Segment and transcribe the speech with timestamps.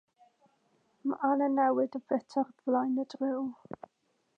[1.11, 3.51] Mae angen newid y bit ar flaen y dril.